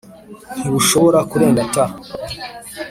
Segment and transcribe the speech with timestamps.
[0.57, 1.75] ntibushobora kurenga t